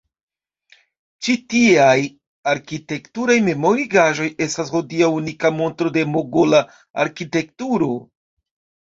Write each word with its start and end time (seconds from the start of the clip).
Ĉi 1.25 1.33
tieaj 1.53 1.97
arkitekturaj 2.53 3.35
memorigaĵoj 3.47 4.25
estas 4.45 4.71
hodiaŭ 4.77 5.09
unika 5.17 5.51
montro 5.59 5.91
de 5.99 6.05
mogola 6.15 6.63
arkitekturo. 7.05 7.91